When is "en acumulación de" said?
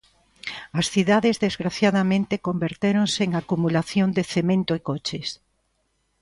3.27-4.23